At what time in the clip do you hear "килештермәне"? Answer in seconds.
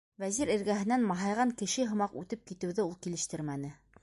3.07-3.77